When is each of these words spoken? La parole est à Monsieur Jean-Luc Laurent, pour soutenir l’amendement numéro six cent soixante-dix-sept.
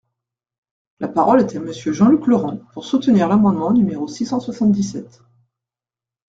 La 0.99 1.07
parole 1.07 1.41
est 1.41 1.55
à 1.55 1.59
Monsieur 1.59 1.93
Jean-Luc 1.93 2.25
Laurent, 2.25 2.57
pour 2.73 2.85
soutenir 2.85 3.27
l’amendement 3.27 3.71
numéro 3.71 4.07
six 4.07 4.25
cent 4.25 4.39
soixante-dix-sept. 4.39 5.21